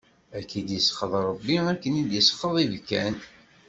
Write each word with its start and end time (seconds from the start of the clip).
Ad 0.37 0.43
k-id-isxeḍ 0.49 1.13
Ṛebbi 1.27 1.55
akken 1.71 1.93
d-isxeḍ 2.09 2.55
ibkan! 2.65 3.15